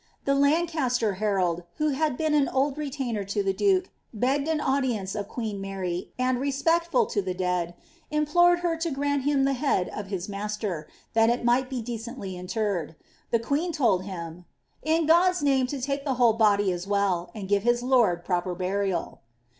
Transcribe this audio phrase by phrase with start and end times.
[0.25, 5.13] The Lancaster herald, who had been an old retainer to the duke, begged an audience
[5.13, 7.75] of queen Mary, and," rexpectful to the dead,''
[8.11, 12.33] iinploreil her to grant him the head of his master, ttiai it might be decendy
[12.35, 12.95] interred.
[13.31, 14.45] Tlte ([ueen told him,"
[14.81, 18.55] in God's luinie lo lake the whole body as weUf/_ and give liis lord proper
[18.55, 19.21] burial."